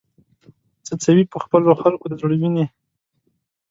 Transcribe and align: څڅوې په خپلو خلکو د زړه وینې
څڅوې 0.85 1.23
په 1.33 1.37
خپلو 1.43 1.69
خلکو 1.83 2.05
د 2.11 2.13
زړه 2.21 2.35
وینې 2.39 2.65